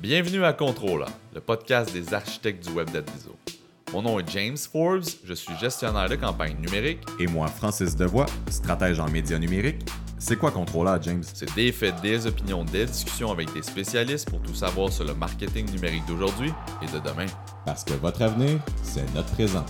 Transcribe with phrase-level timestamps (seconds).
[0.00, 3.34] Bienvenue à Controla, le podcast des architectes du web d'Adviso.
[3.94, 7.00] Mon nom est James Forbes, je suis gestionnaire de campagne numérique.
[7.18, 9.88] Et moi, Francis Devoix, stratège en médias numériques.
[10.18, 11.22] C'est quoi Controla, James?
[11.22, 15.14] C'est des faits, des opinions, des discussions avec des spécialistes pour tout savoir sur le
[15.14, 16.52] marketing numérique d'aujourd'hui
[16.82, 17.26] et de demain.
[17.64, 19.64] Parce que votre avenir, c'est notre présent.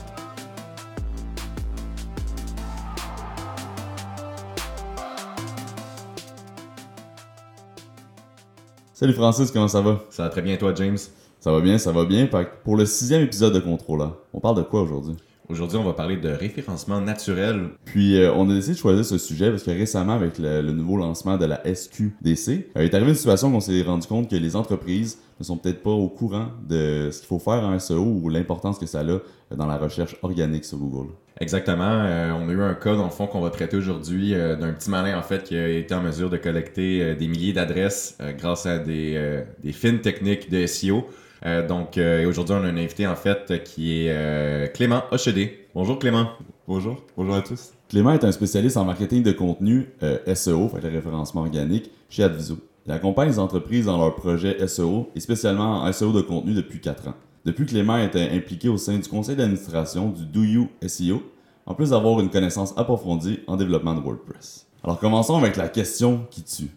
[8.99, 10.03] Salut Francis, comment ça va?
[10.09, 10.97] Ça va très bien, toi, James?
[11.39, 12.31] Ça va bien, ça va bien.
[12.65, 15.17] Pour le sixième épisode de Controla, on parle de quoi aujourd'hui?
[15.49, 17.69] Aujourd'hui, on va parler de référencement naturel.
[17.85, 20.73] Puis euh, on a décidé de choisir ce sujet parce que récemment, avec le, le
[20.73, 24.07] nouveau lancement de la SQDC, euh, il est arrivé une situation où on s'est rendu
[24.07, 27.63] compte que les entreprises ne sont peut-être pas au courant de ce qu'il faut faire
[27.63, 31.13] en SEO ou l'importance que ça a dans la recherche organique sur Google.
[31.39, 31.85] Exactement.
[31.85, 34.73] Euh, on a eu un cas, dans le fond, qu'on va traiter aujourd'hui euh, d'un
[34.73, 38.17] petit malin, en fait, qui a été en mesure de collecter euh, des milliers d'adresses
[38.21, 41.07] euh, grâce à des, euh, des fines techniques de SEO.
[41.45, 45.67] Euh, donc, euh, aujourd'hui, on a un invité, en fait, qui est euh, Clément Hochedé.
[45.75, 46.31] Bonjour, Clément.
[46.67, 47.73] Bonjour, bonjour à tous.
[47.89, 52.25] Clément est un spécialiste en marketing de contenu euh, SEO, fait le référencement organique, chez
[52.25, 52.59] Adviso.
[52.87, 56.81] Il accompagne les entreprises dans leurs projets SEO et spécialement en SEO de contenu depuis
[56.81, 57.15] 4 ans.
[57.45, 61.23] Depuis, Clément est impliqué au sein du conseil d'administration du Do You SEO,
[61.67, 64.67] en plus d'avoir une connaissance approfondie en développement de WordPress.
[64.83, 66.71] Alors commençons avec la question qui tue.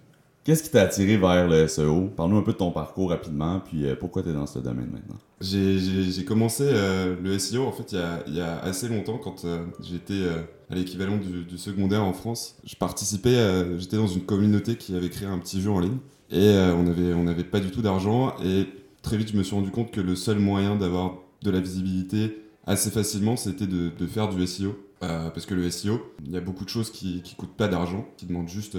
[0.49, 2.07] Qu'est-ce qui t'a attiré vers le SEO?
[2.17, 4.89] Parle-nous un peu de ton parcours rapidement, puis euh, pourquoi tu es dans ce domaine
[4.91, 5.19] maintenant?
[5.41, 10.25] J'ai- commencé euh, le SEO en fait il y a, assez longtemps quand euh, j'étais
[10.71, 12.55] à l'équivalent du, secondaire en France.
[12.63, 13.37] Je participais,
[13.77, 15.99] j'étais dans une communauté qui avait créé un petit jeu en ligne
[16.31, 18.65] et on avait on n'avait pas du tout d'argent et
[19.03, 22.41] très vite je me suis rendu compte que le seul moyen d'avoir de la visibilité
[22.65, 26.65] assez facilement c'était de, faire du SEO parce que le SEO il y a beaucoup
[26.65, 28.77] de choses qui qui coûtent pas d'argent qui demandent juste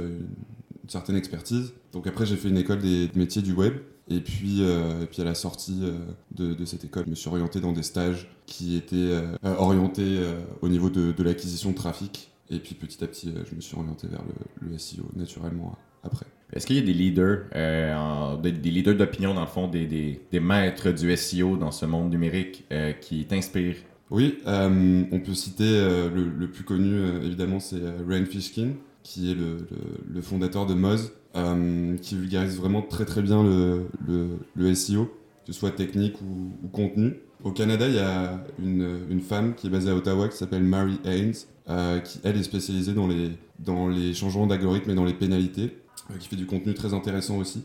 [0.90, 1.72] une certaine expertise.
[1.92, 3.74] Donc après j'ai fait une école des métiers du web
[4.08, 5.92] et puis, euh, et puis à la sortie euh,
[6.34, 10.18] de, de cette école, je me suis orienté dans des stages qui étaient euh, orientés
[10.62, 12.32] au niveau de, de l'acquisition de trafic.
[12.50, 16.26] Et puis petit à petit, je me suis orienté vers le, le SEO naturellement après.
[16.52, 19.86] Est-ce qu'il y a des leaders, en- des, des leaders d'opinion, dans le fond, des,
[19.86, 22.64] des, des maîtres du SEO dans ce monde numérique
[23.00, 23.76] qui t'inspirent?
[24.10, 25.70] Oui, on peut citer
[26.12, 27.78] le, le plus connu, évidemment, c'est
[28.08, 28.70] Ryan Fishkin,
[29.02, 35.06] qui est le, fondateur de Moz, euh, qui vulgarise vraiment très très bien le, SEO,
[35.06, 37.16] que ce soit technique ou, contenu.
[37.42, 40.98] Au Canada, il y a une, femme qui est basée à Ottawa qui s'appelle Mary
[41.04, 41.34] Haynes,
[41.68, 45.76] euh, qui elle est spécialisée dans les, changements d'algorithmes et dans les pénalités,
[46.10, 47.64] euh, qui fait du contenu très intéressant aussi.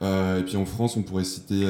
[0.00, 1.64] Et puis en France, on pourrait citer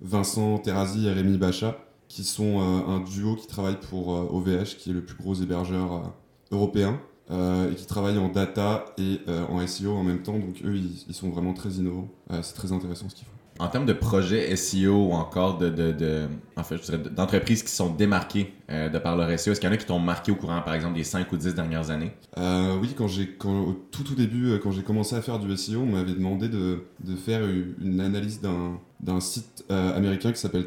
[0.00, 1.76] Vincent Terrazi et Rémi Bacha,
[2.08, 6.14] qui sont un duo qui travaille pour OVH, qui est le plus gros hébergeur
[6.50, 6.98] européen,
[7.30, 10.38] et qui travaille en data et euh, en SEO en même temps.
[10.38, 12.08] Donc eux, ils, ils sont vraiment très innovants.
[12.30, 13.35] Euh, c'est très intéressant ce qu'ils font.
[13.58, 19.26] En termes de projets SEO ou encore d'entreprises qui sont démarquées euh, de par leur
[19.38, 21.32] SEO, est-ce qu'il y en a qui t'ont marqué au courant, par exemple, des 5
[21.32, 22.12] ou 10 dernières années?
[22.38, 23.08] Euh, oui, quand
[23.48, 26.84] au tout début, euh, quand j'ai commencé à faire du SEO, on m'avait demandé de,
[27.16, 27.42] faire
[27.80, 30.66] une analyse d'un, site américain qui s'appelle.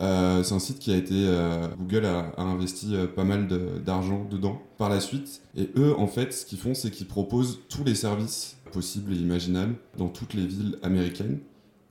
[0.00, 1.14] Euh, c'est un site qui a été,
[1.78, 3.48] Google a, investi pas mal
[3.84, 5.42] d'argent dedans par la suite.
[5.56, 9.16] Et eux, en fait, ce qu'ils font, c'est qu'ils proposent tous les services possibles et
[9.16, 11.38] imaginables dans toutes les villes américaines.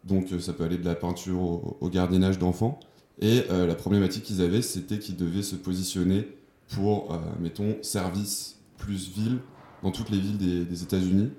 [0.04, 1.42] Donc euh, ça peut aller de la peinture
[1.82, 2.80] au, gardiennage d'enfants.
[3.22, 6.28] Et euh, la problématique qu'ils avaient, c'était qu'ils devaient se positionner
[6.70, 9.40] pour, euh, mettons, service plus ville
[9.84, 11.32] dans toutes les villes des, États-Unis.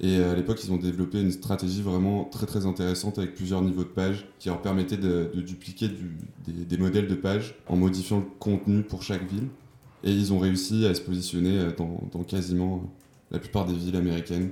[0.00, 3.84] Et à l'époque, ils ont développé une stratégie vraiment très très intéressante avec plusieurs niveaux
[3.84, 8.26] de pages qui leur permettaient de, dupliquer du- des, modèles de pages en modifiant le
[8.38, 9.48] contenu pour chaque ville.
[10.04, 12.82] Et ils ont réussi à se positionner dans, quasiment
[13.30, 14.50] la plupart des villes américaines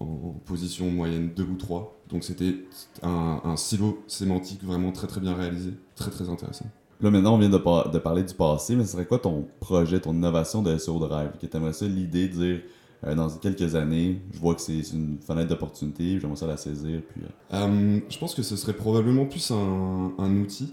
[0.00, 1.98] en, position moyenne 2 ou 3.
[2.08, 2.54] Donc c'était
[3.02, 6.66] un, un silo sémantique vraiment très très bien réalisé, très très intéressant.
[7.00, 9.46] Là, maintenant, on vient de, par- de parler du passé, mais ce serait quoi ton
[9.60, 11.32] projet, ton innovation de SEO Drive?
[11.40, 12.60] Que t'aimerais ça l'idée de dire,
[13.04, 17.02] euh, dans quelques années, je vois que c'est une fenêtre d'opportunité, j'aimerais ça la saisir,
[17.10, 17.20] puis...
[17.22, 20.72] euh, Euh, je pense que ce serait probablement plus un, un outil.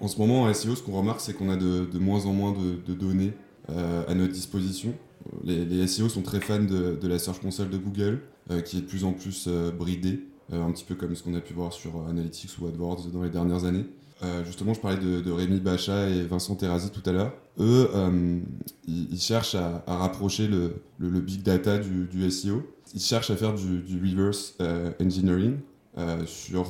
[0.00, 2.32] En ce moment, en SEO, ce qu'on remarque, c'est qu'on a de, de moins en
[2.34, 3.32] moins de, de données
[3.68, 4.92] à notre disposition.
[5.44, 8.20] Les, les SEO sont très fans de, de la Search Console de Google,
[8.64, 11.34] qui est de plus en plus euh, bridée, euh, un petit peu comme ce qu'on
[11.34, 13.86] a pu voir sur euh, Analytics ou AdWords dans les dernières années.
[14.22, 17.32] Euh, justement, je parlais de, de Rémi Bacha et Vincent Terrazi tout à l'heure.
[17.58, 18.38] Eux, euh,
[18.86, 20.74] ils, cherchent à, rapprocher le,
[21.20, 22.62] big data du, SEO.
[22.94, 25.56] Ils cherchent à faire du, reverse euh, engineering
[25.98, 26.68] euh, sur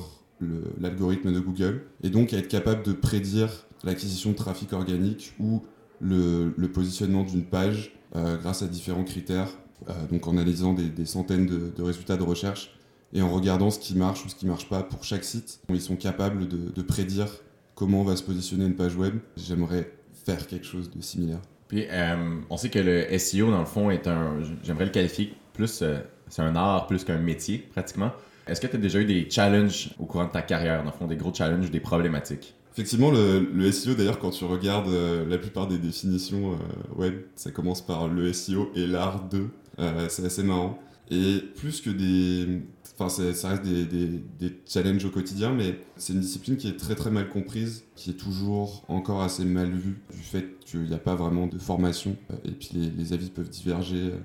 [0.81, 3.49] l'algorithme de Google et donc à être capable de prédire
[3.85, 5.63] l'acquisition de trafic organique ou
[6.01, 9.49] le, positionnement d'une page euh, grâce à différents critères.
[9.89, 12.75] Euh, donc en analysant des, centaines de, résultats de recherche
[13.13, 15.81] Et en regardant ce qui marche ou ce qui marche pas pour chaque site, ils
[15.81, 17.29] sont capables de, de prédire
[17.75, 19.17] comment va se positionner une page web.
[19.37, 19.93] J'aimerais
[20.25, 21.41] faire quelque chose de similaire.
[21.69, 24.41] Puis, euh, on sait que le SEO, dans le fond, est un.
[24.63, 25.81] J'aimerais le qualifier plus.
[25.83, 28.13] euh, c'est un art plus qu'un métier, pratiquement.
[28.47, 30.97] Est-ce que tu as déjà eu des challenges au courant de ta carrière, dans le
[30.97, 32.55] fond, des gros challenges, des problématiques?
[32.73, 36.57] Effectivement, le, le SEO, d'ailleurs, quand tu regardes euh, la plupart des définitions euh,
[36.97, 39.49] web, ça commence par le SEO et l'art de.
[39.79, 40.79] Euh, c'est assez marrant.
[41.11, 42.63] Et plus que des.
[42.99, 46.77] Enfin, ça reste des, des- des challenges au quotidien, mais c'est une discipline qui est
[46.79, 50.95] très très mal comprise, qui est toujours encore assez mal vue du fait qu'il n'y
[50.95, 52.17] a pas vraiment de formation.
[52.31, 54.19] euh, Et puis les, les avis peuvent diverger, euh,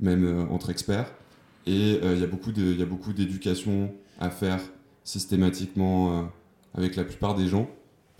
[0.00, 1.12] même euh, entre experts.
[1.66, 4.60] Et il y a beaucoup d'éducation à faire
[5.04, 6.28] systématiquement
[6.74, 7.70] avec la plupart des gens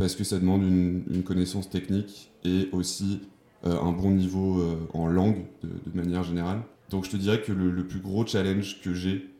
[0.02, 3.20] parce que ça demande une, connaissance technique et aussi
[3.64, 6.62] euh, un bon niveau euh, en langue de, manière générale.
[6.90, 9.30] Donc je te dirais que le, plus gros challenge que j'ai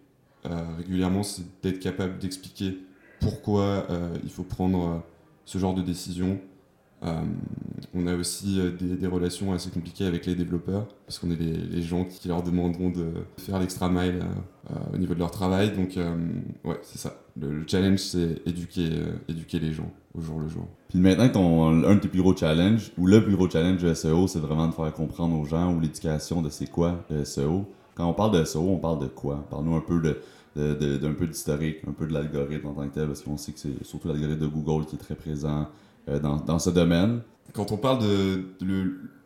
[0.47, 2.79] euh, régulièrement, c'est d'être capable d'expliquer
[3.19, 3.89] pourquoi
[4.23, 5.03] il faut prendre
[5.45, 6.41] ce genre de décision.
[7.05, 7.23] Euh,
[7.95, 11.83] on a aussi euh, des, relations assez compliquées avec les développeurs, parce qu'on est les,
[11.83, 13.07] gens qui leur demanderont de
[13.39, 14.23] faire l'extra mile
[14.71, 15.73] euh, au niveau de leur travail.
[15.73, 15.99] Donc
[16.65, 17.17] ouais, c'est ça.
[17.41, 18.89] Le, le challenge, c'est éduquer,
[19.29, 20.69] éduquer les gens au jour le jour.
[20.89, 23.93] Puis maintenant, ton, un de tes plus gros challenges, ou le plus gros challenge de
[23.95, 27.67] SEO, c'est vraiment de faire comprendre aux gens ou l'éducation de c'est quoi le SEO.
[27.95, 29.45] Quand on parle de SEO, on parle de quoi?
[29.51, 33.07] Parle-nous un peu de, d'un peu d'historique, un peu de l'algorithme en tant que tel,
[33.07, 35.69] parce qu'on sait que c'est surtout l'algorithme de Google qui est très présent
[36.07, 37.21] dans, dans ce domaine.
[37.53, 38.45] Quand on parle de,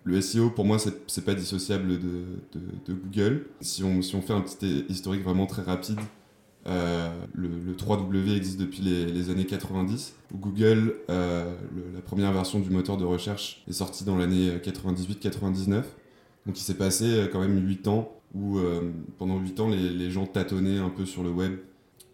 [0.04, 3.46] le, SEO, pour moi, c'est pas dissociable de, Google.
[3.60, 6.00] Si on, si on fait un petit historique vraiment très rapide,
[6.66, 10.14] euh, le, le 3W existe depuis les, années 90.
[10.34, 11.54] Où Google, euh,
[11.94, 15.84] la première version du moteur de recherche est sortie dans l'année 98-99.
[16.46, 20.10] Donc il s'est passé euh, quand même 8 ans où euh, pendant 8 ans les
[20.10, 21.58] gens tâtonnaient un peu sur le web.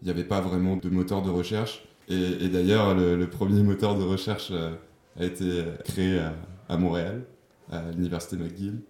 [0.01, 1.85] Il n'y avait pas vraiment de moteur de recherche.
[2.09, 4.73] Et, d'ailleurs, le, premier moteur de recherche euh,
[5.19, 6.19] a été euh, créé
[6.67, 7.23] à, Montréal,
[7.71, 8.81] à l'université McGill.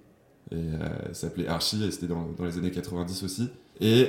[0.52, 3.50] Et euh, s'appelait Archie, et c'était dans, les années 90 aussi.
[3.80, 4.08] Et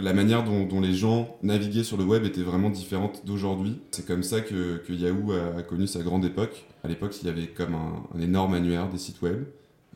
[0.00, 3.78] la manière dont, les gens naviguaient sur le web était vraiment différente d'aujourd'hui.
[3.92, 6.66] C'est comme ça que, Yahoo a, connu sa grande époque.
[6.82, 9.44] À l'époque, il y avait comme un, énorme annuaire des sites web,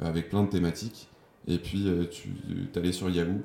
[0.00, 1.08] avec plein de thématiques.
[1.46, 3.42] Et puis, tu allais sur Yahoo,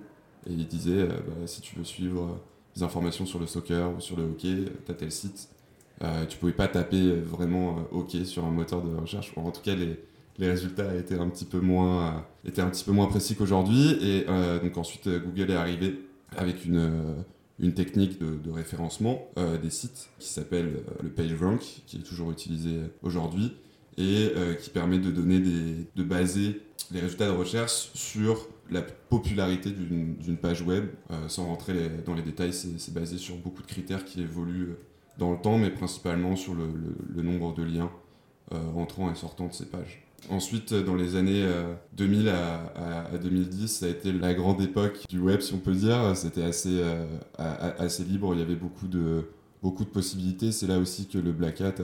[0.47, 2.39] et il disait, bah, si tu veux suivre
[2.75, 5.49] des informations sur le soccer ou sur le hockey, t'as tel site.
[6.03, 9.31] Euh, tu pouvais pas taper vraiment euh, hockey sur un moteur de recherche.
[9.35, 9.97] En tout cas, les,
[10.39, 13.97] résultats étaient un petit peu moins, euh, étaient un petit peu moins précis qu'aujourd'hui.
[14.01, 15.99] Et euh, donc ensuite, Google est arrivé
[16.35, 17.15] avec une,
[17.59, 19.27] une technique de, référencement
[19.61, 23.53] des sites qui s'appelle euh, le PageRank, qui est toujours utilisé aujourd'hui
[23.95, 26.59] et qui permet de donner des, de baser
[26.91, 30.85] les résultats de recherche sur la popularité d'une page web.
[31.11, 34.77] Euh, sans rentrer dans les détails, c'est basé sur beaucoup de critères qui évoluent euh,
[35.17, 36.65] dans le temps, mais principalement sur le,
[37.15, 37.91] le- nombre de liens
[38.51, 40.03] euh, entrant et sortant de ces pages.
[40.29, 44.33] Ensuite, euh, dans les années euh, 2000 à, à- à 2010, ça a été la
[44.33, 46.15] grande époque du web, si on peut dire.
[46.15, 46.81] C'était assez,
[47.37, 49.25] assez libre, il y avait beaucoup de,
[49.61, 50.51] beaucoup de possibilités.
[50.51, 51.75] C'est là aussi que le Black Hat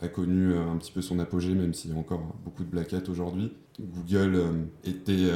[0.00, 2.92] a, connu un petit peu son apogée, même s'il y a encore beaucoup de Black
[2.94, 3.52] Hat aujourd'hui.
[3.80, 4.40] Google
[4.84, 5.30] était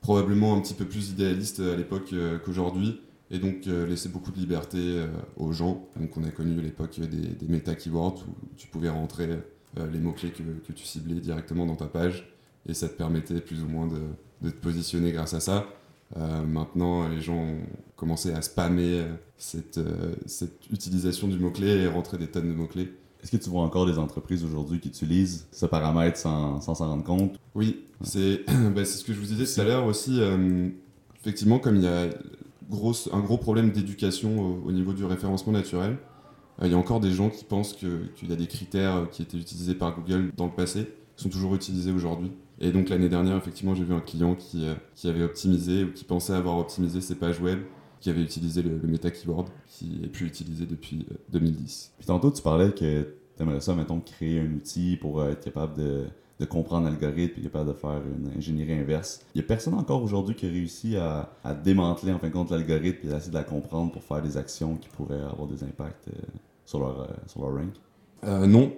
[0.00, 3.00] probablement un petit peu plus idéaliste à l'époque euh, qu'aujourd'hui
[3.30, 5.06] et donc euh, laissait beaucoup de liberté euh,
[5.36, 5.86] aux gens.
[5.98, 9.28] Donc on a connu l'époque des, des meta-keywords où tu pouvais rentrer
[9.76, 12.28] les mots-clés que, tu ciblais directement dans ta page
[12.68, 15.66] et ça te permettait plus ou moins de, te positionner grâce à ça.
[16.16, 17.60] Maintenant, les gens ont
[17.94, 19.04] commencé à spammer
[19.38, 19.78] cette,
[20.26, 22.92] cette utilisation du mot-clé et rentrer des tonnes de mots-clés.
[23.22, 27.04] Est-ce que tu vois encore des entreprises aujourd'hui qui utilisent ce paramètre sans s'en rendre
[27.04, 27.39] compte?
[27.54, 30.20] Oui, c'est bah, c'est ce que je vous disais tout à l'heure aussi.
[30.20, 30.68] euh,
[31.20, 32.08] effectivement, comme il y a
[32.68, 35.98] grosse, un gros problème d'éducation au, au niveau du référencement naturel,
[36.62, 39.06] euh, il y a encore des gens qui pensent qu'il y a des critères euh,
[39.06, 42.32] qui étaient utilisés par Google dans le passé, qui sont toujours utilisés aujourd'hui.
[42.60, 45.92] Et donc l'année dernière, effectivement, j'ai vu un client qui, euh, qui avait optimisé ou
[45.92, 47.60] qui pensait avoir optimisé ses pages web,
[48.00, 51.94] qui avait utilisé le, le meta keyword, qui est plus utilisé depuis euh, 2010.
[51.98, 53.02] Puis tantôt, tu parlais que
[53.36, 56.04] tu aimerais ça, mettons, créer un outil pour être capable de,
[56.40, 59.20] de comprendre l'algorithme et capable de faire une ingénierie inverse.
[59.34, 61.30] Il y a personne encore aujourd'hui qui a réussi à,
[61.62, 64.38] démanteler en fin de compte l'algorithme et à essayer de la comprendre pour faire des
[64.38, 66.12] actions qui pourraient avoir des impacts euh,
[66.64, 67.74] sur, leur, euh, sur leur rank.
[68.24, 68.72] Euh, non,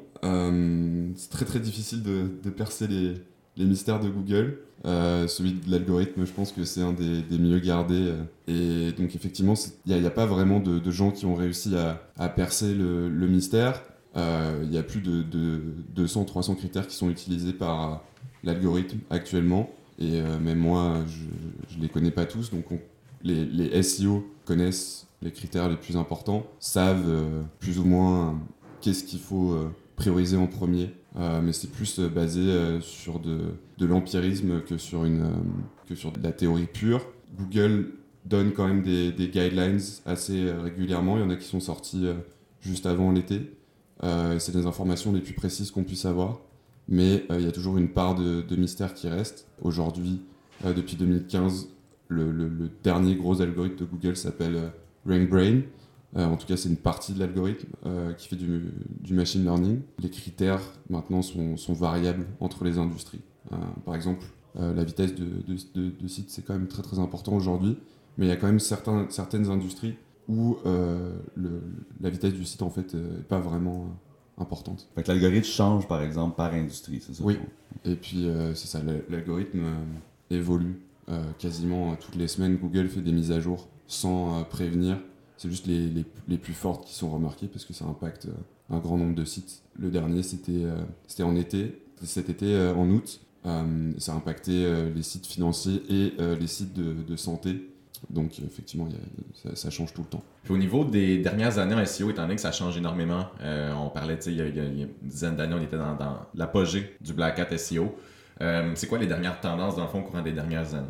[1.16, 4.58] c'est très très difficile de, percer les, mystères de Google.
[4.84, 8.12] Celui de l'algorithme, je pense que c'est un des, mieux gardés.
[8.48, 9.54] Et donc effectivement,
[9.86, 13.82] il n'y a, pas vraiment de, gens qui ont réussi à, percer le mystère.
[14.16, 15.60] Euh, Il y a plus de, de
[15.96, 18.04] 200-300 critères qui sont utilisés par
[18.44, 19.70] l'algorithme actuellement.
[19.98, 22.50] Et euh, même moi, je ne les connais pas tous.
[22.50, 22.80] Donc on-
[23.24, 28.40] les, SEO connaissent les critères les plus importants, savent euh, plus ou moins
[28.80, 29.56] qu'est-ce qu'il faut
[29.94, 30.90] prioriser en premier.
[31.14, 37.06] Mais c'est plus basé sur de, l'empirisme que, sur de la théorie pure.
[37.38, 37.92] Google
[38.24, 41.16] donne quand même des, guidelines assez régulièrement.
[41.16, 42.06] Il y en a qui sont sortis
[42.60, 43.52] juste avant l'été.
[44.04, 46.40] Euh, c'est des informations les plus précises qu'on puisse avoir.
[46.88, 49.46] Mais euh, il y a toujours une part de, mystère qui reste.
[49.62, 50.20] Aujourd'hui,
[50.64, 51.68] euh, depuis 2015,
[52.08, 54.72] le, dernier gros algorithme de Google s'appelle
[55.06, 55.62] RankBrain.
[56.16, 57.70] Euh, en tout cas, c'est une partie de l'algorithme
[58.18, 59.80] qui fait du, machine learning.
[59.98, 63.22] Les critères maintenant sont, variables entre les industries.
[63.84, 67.78] Par exemple, la vitesse de, site, c'est quand même très très important aujourd'hui.
[68.18, 69.94] Mais il y a quand même certaines industries
[70.28, 71.62] où euh, le-
[72.00, 73.86] la vitesse du site en fait n'est pas vraiment
[74.38, 74.88] euh, importante.
[74.94, 77.24] Fait que l'algorithme change, par exemple, par industrie, c'est ça?
[77.24, 77.38] Oui.
[77.84, 79.84] Et puis euh, c'est ça, l'algorithme euh,
[80.36, 82.56] évolue euh, quasiment euh, toutes les semaines.
[82.56, 84.98] Google fait des mises à jour sans euh, prévenir.
[85.36, 88.32] C'est juste les, les- les plus fortes qui sont remarquées parce que ça impacte euh,
[88.70, 89.62] un grand nombre de sites.
[89.78, 90.76] Le dernier, c'était euh,
[91.08, 93.20] c'était en été, cet été euh, en août.
[93.44, 97.68] Euh, ça a impacté euh, les sites financiers et euh, les sites de, de santé.
[98.10, 98.88] Donc effectivement,
[99.54, 100.22] ça, change tout le temps.
[100.48, 103.88] Au niveau des dernières années en SEO, étant donné que ça change énormément, euh, on
[103.88, 105.96] parlait, tu sais, il, y a- une dizaine d'années, on était dans,
[106.34, 107.94] l'apogée du Black Hat SEO.
[108.40, 110.88] Euh, c'est quoi les dernières tendances, dans le fond, au courant des dernières années?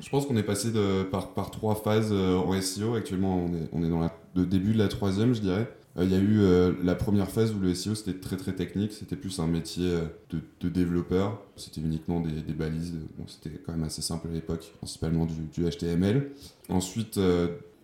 [0.00, 0.68] Je pense qu'on est passé
[1.10, 2.94] par, trois phases euh, en SEO.
[2.94, 5.68] Actuellement, on est, dans le début de la troisième, je dirais.
[5.98, 8.52] Euh, Il y a eu euh, la première phase où le SEO c'était très très
[8.52, 12.94] technique, c'était plus un métier euh, de, développeur, c'était uniquement des, balises,
[13.26, 16.30] c'était quand même assez simple à l'époque, principalement du, HTML.
[16.68, 17.18] Ensuite,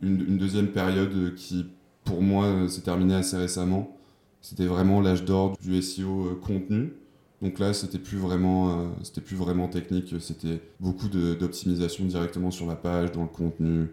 [0.02, 1.66] une, deuxième période qui
[2.04, 3.96] pour moi s'est terminée assez récemment,
[4.42, 6.92] c'était vraiment l'âge d'or du SEO contenu.
[7.40, 10.14] Donc là, c'était plus vraiment, c'était plus vraiment technique.
[10.20, 13.88] C'était beaucoup d'optimisation directement sur la page, dans le contenu.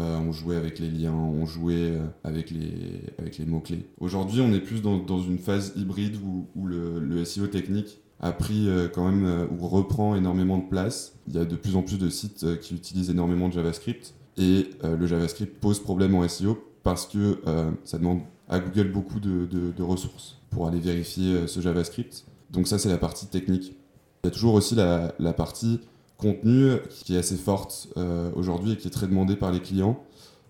[0.00, 2.72] Euh, on jouait avec les liens, on jouait euh, avec les,
[3.18, 3.86] avec les mots-clés.
[4.00, 6.16] Aujourd'hui, on est plus dans, dans une phase hybride
[6.56, 11.16] où, le, le SEO technique a pris euh, quand même, ou reprend énormément de place.
[11.28, 14.14] Il y a de plus en plus de sites qui utilisent énormément de JavaScript.
[14.36, 17.38] Et le JavaScript pose problème en SEO parce que
[17.84, 22.24] ça demande à Google beaucoup de, de- de ressources pour aller vérifier ce JavaScript.
[22.50, 23.76] Donc ça, c'est la partie technique.
[24.24, 25.78] Il y a toujours aussi la, la partie
[26.16, 30.02] contenu qui est assez forte euh, aujourd'hui et qui est très demandée par les clients,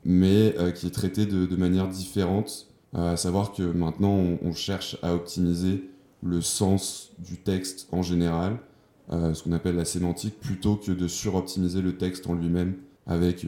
[0.04, 2.68] mais euh, qui est traitée de, de manière différente.
[2.94, 5.88] Euh, à savoir que maintenant, on, on cherche à optimiser
[6.22, 8.56] le sens du texte en général,
[9.10, 13.46] ce qu'on appelle la sémantique, plutôt que de suroptimiser le texte en lui-même avec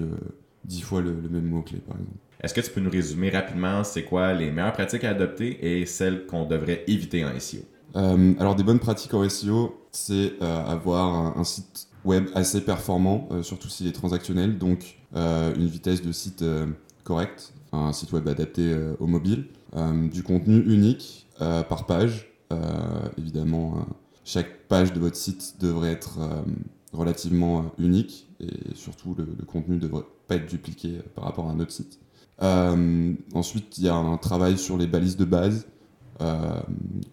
[0.66, 2.18] dix fois le, le même mot-clé, par exemple.
[2.42, 5.86] Est-ce que tu peux nous résumer rapidement c'est quoi les meilleures pratiques à adopter et
[5.86, 7.60] celles qu'on devrait éviter en SEO?
[7.96, 12.60] Euh, alors des bonnes pratiques en SEO, c'est euh, avoir un, un site web assez
[12.62, 16.66] performant, euh, surtout s'il est transactionnel, donc euh, une vitesse de site euh,
[17.04, 19.46] correcte, un site web adapté au mobile,
[20.10, 22.32] du contenu unique par page.
[23.18, 23.86] Évidemment,
[24.24, 26.20] chaque page de votre site devrait être
[26.94, 31.60] relativement unique et surtout le, contenu ne devrait pas être dupliqué par rapport à un
[31.60, 32.00] autre site.
[32.40, 35.66] Ensuite, il y a un travail sur les balises de base
[36.22, 36.60] euh,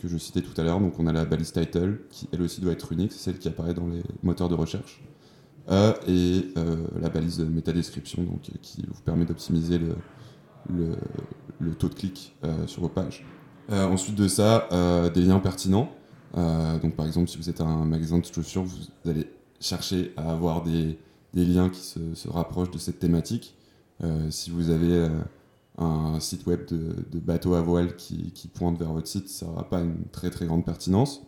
[0.01, 0.79] que je citais tout à l'heure.
[0.79, 3.49] Donc on a la balise title qui elle aussi doit être unique, c'est celle qui
[3.49, 5.03] apparaît dans les moteurs de recherche.
[5.69, 9.79] Euh, et euh, la balise métadescription donc, qui vous permet d'optimiser
[10.69, 10.95] le,
[11.75, 13.25] taux de clic sur vos pages.
[13.69, 14.67] Ensuite de ça,
[15.13, 15.89] des liens pertinents.
[16.35, 19.29] Donc par exemple, si vous êtes un magasin de chaussures, vous allez
[19.59, 20.97] chercher à avoir des,
[21.33, 23.55] liens qui se, se rapprochent de cette thématique.
[24.29, 25.09] Si vous avez
[25.77, 29.69] un site web de, de bateau à voile qui, pointe vers votre site, ça n'aura
[29.69, 31.23] pas une très très grande pertinence.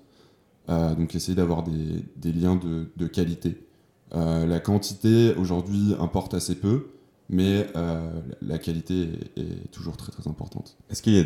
[0.70, 3.66] Euh, donc essayez d'avoir des, liens de, qualité.
[4.14, 6.88] Euh, la quantité aujourd'hui importe assez peu,
[7.30, 10.78] mais euh, la qualité est, toujours très très importante.
[10.90, 11.24] Est-ce qu'il y a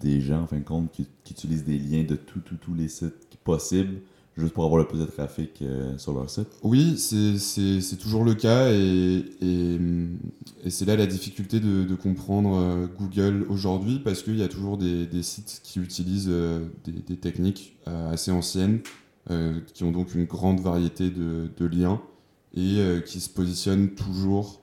[0.00, 3.36] des, gens, en fin de compte, qui, utilisent des liens de tous tous les sites
[3.44, 4.00] possibles
[4.36, 6.48] juste pour avoir le plus de trafic euh, sur leur site?
[6.62, 9.78] Oui, c'est- toujours le cas et, et,
[10.70, 14.78] c'est là la difficulté de, de comprendre euh, Google aujourd'hui parce qu'il y a toujours
[14.78, 18.80] des, des sites qui utilisent euh, des, des techniques assez anciennes
[19.74, 22.00] qui ont donc une grande variété de, de liens
[22.54, 24.60] et qui se positionnent toujours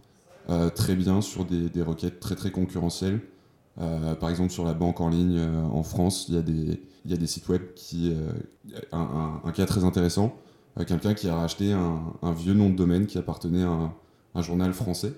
[0.75, 3.21] très bien sur des, des requêtes très très concurrentielles.
[3.77, 7.13] Par exemple, sur la banque en ligne en France, il y, a des- il y
[7.13, 8.13] a des sites web qui.
[8.13, 10.35] euh, un, cas très intéressant,
[10.79, 13.93] euh, quelqu'un qui a racheté un, vieux nom de domaine qui appartenait à
[14.35, 15.13] un, journal français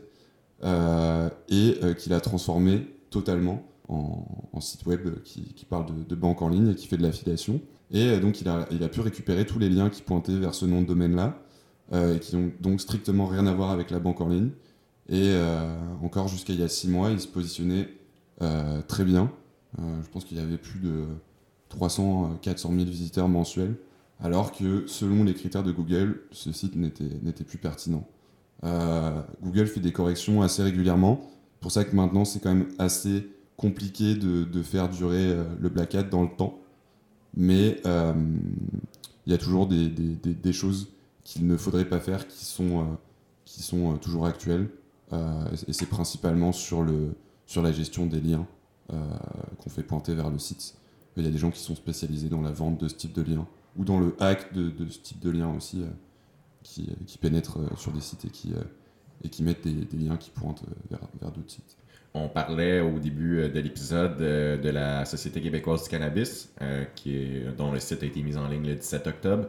[0.63, 6.50] euh, et qui l'a transformé totalement en, site web qui, parle de, de banque en
[6.50, 7.61] ligne et qui fait de l'affiliation.
[7.91, 10.65] Et donc, il a, il a pu récupérer tous les liens qui pointaient vers ce
[10.65, 11.38] nom de domaine-là
[11.93, 14.51] et qui ont donc strictement rien à voir avec la banque en ligne.
[15.09, 15.35] Et
[16.01, 17.89] encore jusqu'à il y a 6 mois, il se positionnait
[18.88, 19.29] très bien.
[19.77, 21.05] je pense qu'il y avait plus de
[21.71, 23.75] 300, 400 000 visiteurs mensuels,
[24.19, 28.05] alors que selon les critères de Google, ce site n'était plus pertinent.
[29.41, 31.21] Google fait des corrections assez régulièrement.
[31.59, 36.03] Pour ça que maintenant, c'est quand même assez compliqué de, faire durer le Black Hat
[36.03, 36.59] dans le temps.
[37.35, 40.89] Mais il y a toujours des, choses
[41.23, 42.85] qu'il ne faudrait pas faire qui sont,
[43.45, 44.69] qui sont toujours actuelles.
[45.13, 47.15] et c'est principalement sur, le,
[47.47, 48.45] sur la gestion des liens
[48.89, 50.75] qu'on fait pointer vers le site.
[51.18, 53.22] Il y a des gens qui sont spécialisés dans la vente de ce type de
[53.22, 55.84] lien ou dans le hack de, ce type de lien aussi,
[56.63, 58.53] qui, qui, pénètrent sur des sites et qui,
[59.24, 61.77] et qui mettent des, liens qui pointent vers, d'autres sites.
[62.13, 66.84] On parlait au début euh, de l'épisode euh, de la Société québécoise du cannabis, euh,
[66.96, 69.48] qui dont le site a été mis en ligne le 17 octobre.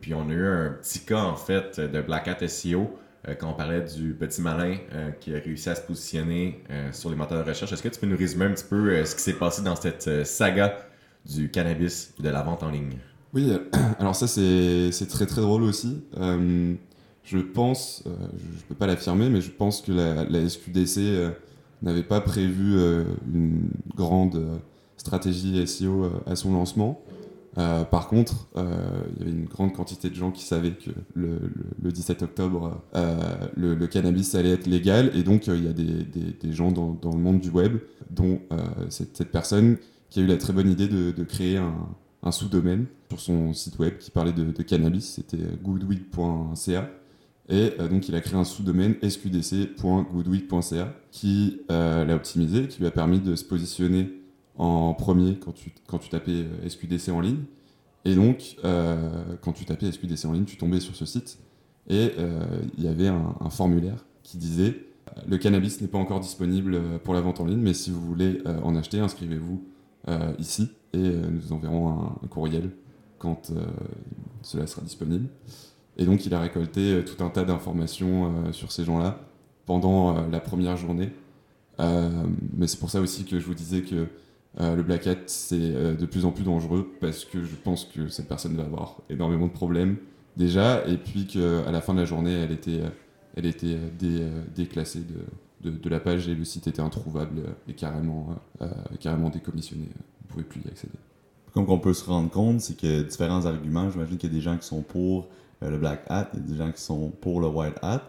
[0.00, 2.98] puis on a eu un petit cas en fait de Black Hat SEO
[3.38, 4.76] quand on parlait du petit malin
[5.20, 7.72] qui a réussi à se positionner sur les moteurs de recherche.
[7.72, 10.24] Est-ce que tu peux nous résumer un petit peu ce qui s'est passé dans cette
[10.24, 10.78] saga
[11.26, 12.96] du cannabis et de la vente en ligne?
[13.34, 13.52] Oui,
[13.98, 16.02] alors ça c'est très très drôle aussi.
[17.30, 21.30] Je pense, euh, je ne peux pas l'affirmer, mais je pense que la, SQDC euh,
[21.82, 24.42] n'avait pas prévu euh, une grande
[24.96, 27.02] stratégie SEO à son lancement.
[27.90, 31.40] Par contre, il y avait une grande quantité de gens qui savaient que le,
[31.82, 32.80] 17 octobre,
[33.56, 35.10] le, cannabis allait être légal.
[35.14, 37.78] Et donc, il y a des, gens dans, le monde du web,
[38.10, 38.40] dont
[38.90, 39.78] cette, personne
[40.10, 43.98] qui a eu la très bonne idée de, créer un, sous-domaine sur son site web
[43.98, 45.14] qui parlait de, cannabis.
[45.16, 46.88] C'était goodweed.ca.
[47.48, 52.86] Et euh, donc, il a créé un sous-domaine sqdc.goodweek.ca qui euh, l'a optimisé, qui lui
[52.86, 54.12] a permis de se positionner
[54.58, 57.44] en premier quand tu, quand tu tapais euh, SQDC en ligne.
[58.04, 58.56] Et donc,
[59.42, 61.40] quand tu tapais SQDC en ligne, tu tombais sur ce site
[61.90, 62.12] et
[62.78, 64.86] il y avait un, formulaire qui disait
[65.26, 68.40] le cannabis n'est pas encore disponible pour la vente en ligne, mais si vous voulez
[68.62, 69.62] en acheter, inscrivez-vous
[70.38, 71.90] ici et nous enverrons
[72.22, 72.70] un courriel
[73.18, 73.52] quand
[74.42, 75.28] cela sera disponible.
[75.98, 79.20] Et donc, il a récolté euh, tout un tas d'informations euh, sur ces gens-là
[79.66, 81.10] pendant euh, la première journée.
[82.56, 84.06] mais c'est pour ça aussi que je vous disais que
[84.58, 88.26] le Black Hat, c'est de plus en plus dangereux parce que je pense que cette
[88.26, 89.96] personne va avoir énormément de problèmes
[90.36, 92.80] déjà, et puis qu'à la fin de la journée, elle était,
[93.36, 93.78] elle était
[94.56, 95.04] déclassée
[95.62, 98.34] de, de, la page et le site était introuvable et carrément,
[98.98, 99.84] carrément décommissionné.
[99.84, 100.98] Vous ne pouvez plus y accéder.
[101.52, 104.42] Comme on peut se rendre compte, c'est que différents arguments, j'imagine qu'il y a des
[104.42, 105.28] gens qui sont pour
[105.62, 108.02] euh, le black hat, il y a des gens qui sont pour le white hat.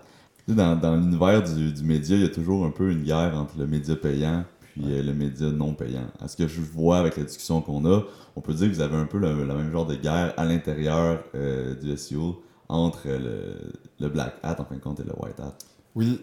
[0.48, 3.58] Dans, dans l'univers du, du, média, il y a toujours un peu une guerre entre
[3.58, 6.08] le média payant puis euh, le média non payant.
[6.20, 8.04] À ce que je vois avec la discussion qu'on a,
[8.36, 11.24] on peut dire que vous avez un peu le, même genre de guerre à l'intérieur
[11.36, 13.56] euh, du SEO entre le,
[14.00, 15.58] le, black hat en fin de compte et le white hat.
[15.96, 16.22] Oui,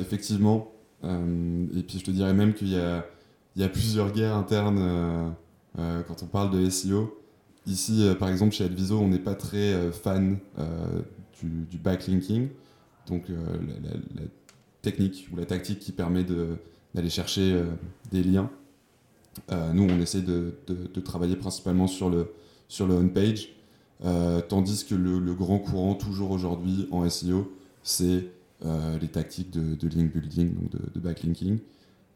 [0.00, 0.72] effectivement.
[1.04, 5.32] et puis je te dirais même qu'il y a, plusieurs guerres internes
[5.76, 7.20] quand on parle de SEO.
[7.66, 11.02] Ici, euh, par exemple, chez Adviso, on n'est pas très euh, fan euh,
[11.42, 12.48] du, backlinking,
[13.06, 14.22] donc la,
[14.82, 16.24] technique ou la tactique qui permet
[16.94, 17.62] d'aller chercher
[18.10, 18.50] des liens.
[19.50, 20.54] nous, on essaie de,
[21.04, 22.32] travailler principalement sur le,
[22.68, 23.50] sur le on-page,
[24.48, 28.26] tandis que le, grand courant, toujours aujourd'hui en SEO, c'est
[28.64, 31.58] les tactiques de, link building, donc de, backlinking.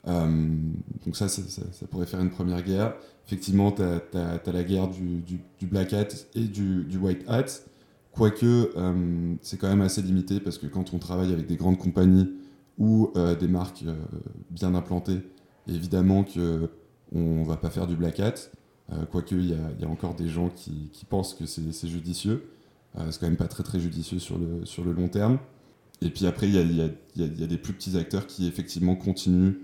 [0.07, 2.95] donc ça, ça, pourrait faire une première guerre
[3.27, 7.47] effectivement, tu as, la guerre du, black hat et du, white hat.
[8.13, 11.79] Quoique, euh, c'est quand même assez limité parce que quand on travaille avec des grandes
[11.79, 12.31] compagnies
[12.79, 13.95] ou euh, des marques euh,
[14.51, 15.21] bien implantées,
[15.69, 16.69] évidemment qu'on
[17.13, 18.35] ne va pas faire du black hat.
[19.11, 22.51] quoique, il y, a encore des gens qui, pensent que c'est judicieux.
[23.11, 25.39] c'est quand même pas très judicieux sur le, long terme.
[26.03, 26.55] Et puis après, il
[27.17, 29.55] y a, des plus petits acteurs qui effectivement continuent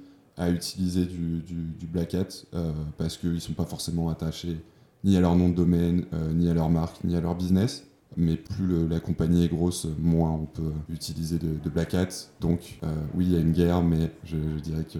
[0.41, 4.59] à utiliser du, du, Black Hat euh, parce qu'ils ne sont pas forcément attachés
[5.05, 7.87] ni à leur nom de domaine, euh, ni à leur marque, ni à leur business.
[8.17, 12.09] Mais plus la compagnie est grosse, moins on peut utiliser de, Black Hat.
[12.41, 14.99] Donc euh, oui, il y a une guerre, mais je, dirais que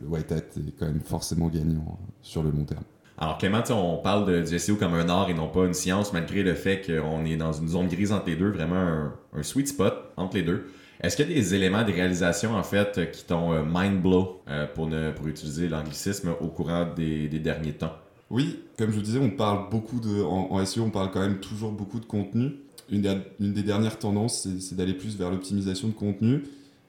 [0.00, 2.84] le White Hat est quand même forcément gagnant sur le long terme.
[3.18, 6.12] Alors Clément, on parle de, du SEO comme un art et non pas une science,
[6.12, 9.68] malgré le fait qu'on est dans une zone grise entre les deux, vraiment un, sweet
[9.68, 10.66] spot entre les deux.
[11.00, 14.42] Est-ce qu'il y a des éléments de réalisation, en fait, qui t'ont euh, mind blow,
[14.48, 17.94] euh, pour utiliser l'anglicisme, au courant des, derniers temps?
[18.32, 20.22] Oui, comme je vous disais, on parle beaucoup de.
[20.22, 22.54] En, SEO, on parle quand même toujours beaucoup de contenu.
[22.90, 23.02] Une
[23.38, 26.42] des, dernières tendances, c'est d'aller plus vers l'optimisation de contenu.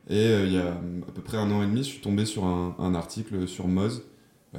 [0.10, 2.26] Et euh, il y a à peu près un an et demi, je suis tombé
[2.26, 4.04] sur un, article sur Moz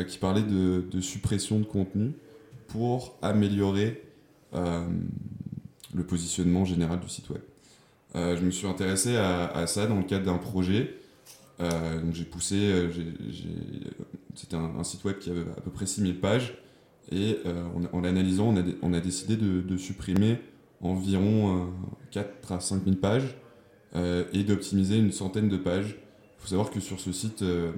[0.08, 2.12] qui parlait de, suppression de contenu
[2.68, 4.02] pour améliorer
[4.52, 7.42] le positionnement général du site web.
[8.14, 10.98] je me suis intéressé à, ça dans le cadre d'un projet.
[12.12, 12.90] j'ai poussé,
[14.34, 16.58] c'était un, un, site web qui avait à peu près 6000 pages.
[17.12, 20.38] Et en, en l'analysant, on a, décidé de, de supprimer
[20.80, 21.68] environ
[22.10, 23.36] 4 à 5 000 pages
[23.94, 25.98] et d'optimiser une centaine de pages
[26.44, 27.72] il faut savoir que sur ce site, euh,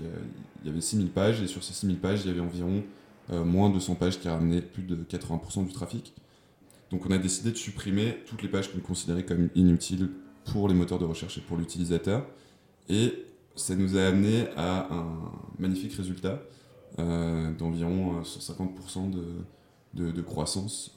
[0.00, 2.82] il y avait 6000 pages et sur ces 6000 pages, il y avait environ
[3.28, 6.14] euh, moins de 100 pages qui ramenaient plus de 80% du trafic.
[6.90, 10.08] Donc on a décidé de supprimer toutes les pages qu'on considérait comme inutiles
[10.46, 12.24] pour les moteurs de recherche et pour l'utilisateur.
[12.88, 13.12] Et
[13.56, 16.38] ça nous a amené à un magnifique résultat euh,
[16.96, 19.10] d'environ 150%
[19.94, 20.94] de, de, croissance.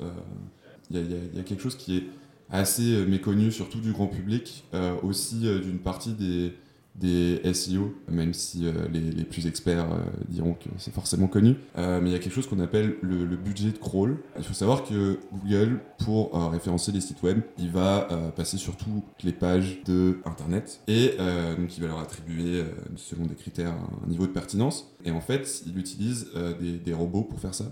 [0.89, 2.03] Il y, y, a quelque chose qui est
[2.49, 4.63] assez méconnu, surtout du grand public,
[5.03, 6.53] aussi d'une partie des,
[6.95, 11.55] des SEO, même si euh, les, plus experts euh, diront que c'est forcément connu.
[11.77, 14.17] Euh, mais il y a quelque chose qu'on appelle le, budget de crawl.
[14.37, 19.23] Il faut savoir que Google, pour référencer les sites web, il va passer sur toutes
[19.23, 21.15] les pages de Internet et
[21.57, 22.63] donc il va leur attribuer,
[22.95, 23.73] selon des critères,
[24.03, 24.93] un niveau de pertinence.
[25.05, 26.27] Et en fait, il utilise
[26.59, 27.65] des, robots pour faire ça,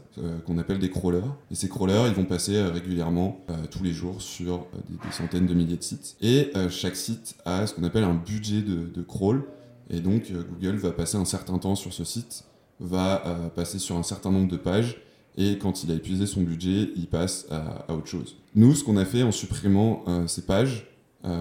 [0.45, 1.35] qu'on appelle des crawlers.
[1.51, 5.77] Et ces crawlers, ils vont passer régulièrement, tous les jours, sur des, centaines de milliers
[5.77, 6.15] de sites.
[6.21, 9.43] Et chaque site a ce qu'on appelle un budget de, de crawl.
[9.89, 12.45] Et donc, euh, Google va passer un certain temps sur ce site,
[12.79, 15.01] va euh, passer sur un certain nombre de pages,
[15.37, 18.37] et quand il a épuisé son budget, il passe à, autre chose.
[18.55, 20.85] Nous, ce qu'on a fait en supprimant euh, ces pages,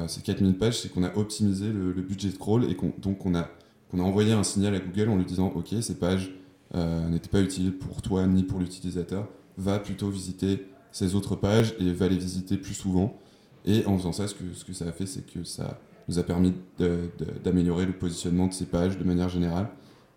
[0.08, 3.48] ces 4000 pages, c'est qu'on a optimisé le, budget de crawl, et donc on a,
[3.96, 6.32] envoyé un signal à Google en lui disant, OK, ces pages
[6.74, 11.92] n'étaient pas utiles pour toi ni pour l'utilisateur, va plutôt visiter ces autres pages et
[11.92, 13.16] va les visiter plus souvent.
[13.64, 16.18] Et en faisant ça, ce que, ce que ça a fait, c'est que ça nous
[16.18, 16.54] a permis
[17.44, 19.68] d'améliorer le positionnement de ces pages de manière générale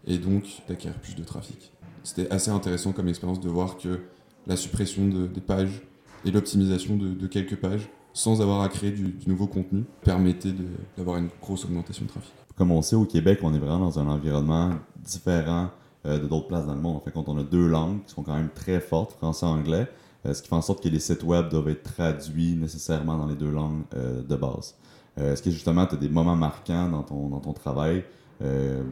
[0.07, 1.71] et donc d'acquérir plus de trafic.
[2.03, 3.99] C'était assez intéressant comme expérience de voir que
[4.47, 5.81] la suppression de, des pages
[6.25, 10.53] et l'optimisation de, quelques pages sans avoir à créer du, nouveau contenu permettait
[10.97, 12.33] d'avoir une grosse augmentation de trafic.
[12.57, 14.71] Comme on sait, au Québec, on est vraiment dans un environnement
[15.03, 15.69] différent
[16.05, 16.97] euh, de d'autres places dans le monde.
[16.97, 19.49] En fait, quand on a deux langues qui sont quand même très fortes, français et
[19.49, 19.87] anglais,
[20.25, 23.27] euh, ce qui fait en sorte que les sites web doivent être traduits nécessairement dans
[23.27, 24.75] les deux langues euh, de base.
[25.17, 28.03] Euh, est-ce que justement tu as des moments marquants dans ton, dans ton travail
[28.41, 28.83] euh,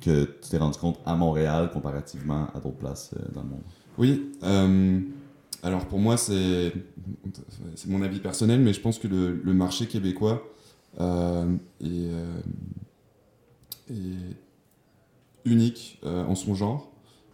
[0.00, 3.62] que tu t'es rendu compte à Montréal comparativement à d'autres places euh, dans le monde?
[3.98, 4.30] Oui.
[5.62, 6.72] alors pour moi, c'est
[7.88, 10.44] mon avis personnel, mais je pense que le, le marché québécois
[11.00, 11.84] est,
[13.90, 14.36] est,
[15.44, 16.92] unique en son genre.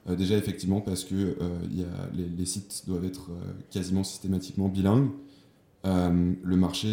[0.08, 1.36] déjà, effectivement, parce que
[1.70, 3.28] y a, les, les, sites doivent être
[3.70, 5.10] quasiment systématiquement bilingues.
[5.84, 6.88] Euh, le marché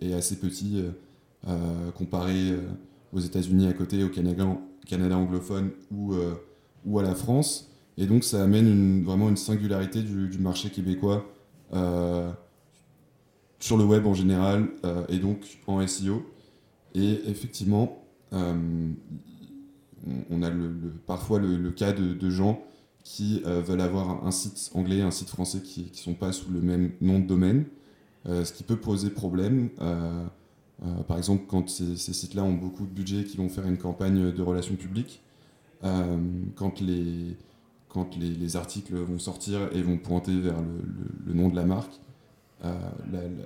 [0.00, 0.90] est, assez petit euh,
[1.48, 2.54] euh, comparé
[3.12, 6.14] aux États-Unis à côté, au Canada, anglophone ou,
[6.98, 7.70] à la France.
[7.96, 11.24] Et donc ça amène vraiment une singularité du, marché québécois
[13.60, 14.68] sur le web en général
[15.08, 16.26] et donc en SEO.
[16.94, 18.96] Et effectivement, on
[20.42, 20.50] a
[21.06, 22.62] parfois le, cas de, gens
[23.04, 26.60] qui veulent avoir un site anglais, un site français qui ne sont pas sous le
[26.60, 27.64] même nom de domaine.
[28.26, 29.68] Euh, ce qui peut poser problème.
[29.80, 30.24] Euh,
[30.82, 34.32] euh, par exemple, quand ces, sites-là ont beaucoup de budget, qui vont faire une campagne
[34.32, 35.20] de relations publiques,
[36.56, 37.36] quand les,
[37.90, 40.56] quand les, articles vont sortir et vont pointer vers
[41.26, 42.00] le, nom de la marque,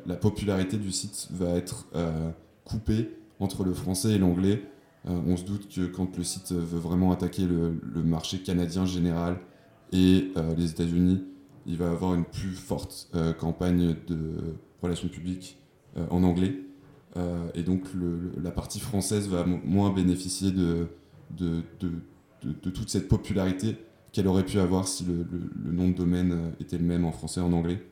[0.07, 1.89] la, popularité du site va être
[2.65, 3.11] coupée
[3.41, 4.63] entre le français et l'anglais.
[5.05, 9.41] on se doute que quand le site veut vraiment attaquer le, marché canadien général
[9.91, 11.25] et les États-Unis,
[11.67, 13.11] il va avoir une plus forte
[13.41, 15.59] campagne de relations publiques
[15.97, 16.55] euh, en anglais.
[17.17, 17.85] Euh, et donc
[18.43, 20.89] la partie française va moins bénéficier de,
[21.31, 23.77] de, de, toute cette popularité
[24.13, 27.41] qu'elle aurait pu avoir si le, nom de domaine euh, était le même en français
[27.41, 27.83] et en anglais.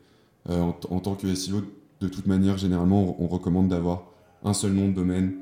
[0.47, 1.61] en, tant que SEO,
[1.99, 4.05] de toute manière, généralement, on, recommande d'avoir
[4.43, 5.33] un seul nom de domaine,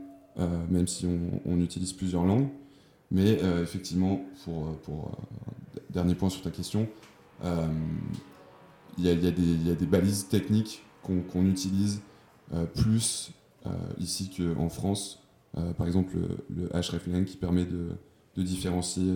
[0.72, 1.06] même si
[1.46, 2.48] on, utilise plusieurs langues.
[3.12, 5.12] Mais effectivement, pour, pour
[5.92, 6.88] dernier point sur ta question,
[7.44, 12.02] il y, y, a des balises techniques qu'on utilise
[12.54, 13.32] euh, plus
[13.66, 15.24] euh, ici qu'en France.
[15.58, 16.16] Euh, par exemple,
[16.50, 17.90] le, hreflang qui permet de,
[18.38, 19.14] différencier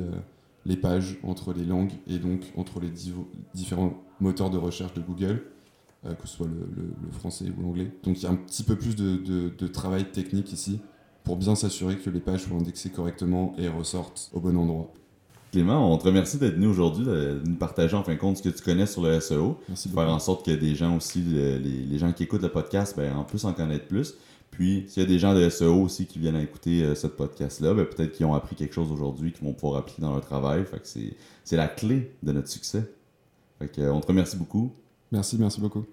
[0.65, 2.89] les pages entre les langues et donc entre les
[3.53, 5.43] différents moteurs de recherche de Google,
[6.03, 7.91] que ce soit le, français ou l'anglais.
[8.03, 10.79] Donc il y a un petit peu plus de, travail technique ici
[11.25, 14.93] pour bien s'assurer que les pages soient indexées correctement et ressortent au bon endroit.
[15.51, 18.43] Clément, on te remercie d'être venu aujourd'hui, de nous partager en fin de compte ce
[18.43, 19.59] que tu connais sur le SEO.
[19.67, 23.15] Merci Faire en sorte que des gens aussi, les, gens qui écoutent le podcast, ben,
[23.15, 24.13] en plus en connaître plus.
[24.51, 27.07] Puis, s'il y a des gens de SEO aussi qui viennent à écouter euh, ce
[27.07, 30.21] podcast-là, ben, peut-être qu'ils ont appris quelque chose aujourd'hui qu'ils vont pouvoir appliquer dans leur
[30.21, 30.65] travail.
[30.65, 30.87] Fait que
[31.43, 32.91] c'est la clé de notre succès.
[33.57, 34.71] Fait que, on te remercie beaucoup.
[35.11, 35.85] Merci, merci beaucoup.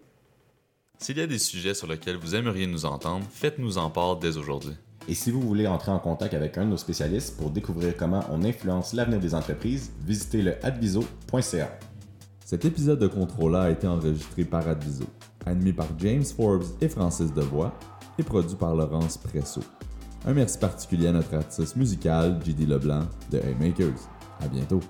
[0.98, 4.36] S'il y a des sujets sur lesquels vous aimeriez nous entendre, faites-nous en part dès
[4.36, 4.74] aujourd'hui.
[5.08, 8.24] Et si vous voulez entrer en contact avec un de nos spécialistes pour découvrir comment
[8.30, 11.78] on influence l'avenir des entreprises, visitez le adviso.ca.
[12.44, 15.04] Cet épisode de Contrôleur a été enregistré par Adviso,
[15.44, 17.72] animé par James Forbes et Francis Devoix
[18.18, 19.60] et produit par Laurence Presso.
[20.26, 24.08] Un merci particulier à notre artiste musical, JD Leblanc de Haymakers.
[24.40, 24.80] À bientôt!